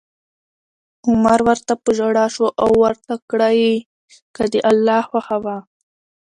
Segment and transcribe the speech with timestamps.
[1.07, 3.73] عمر ورته په ژړا شو او ورته کړه یې:
[4.35, 5.57] که د الله خوښه وه